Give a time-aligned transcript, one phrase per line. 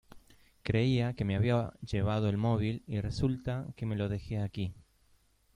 [0.63, 4.73] Creía que me había llevado el móvil y resulta que me lo dejé aquí.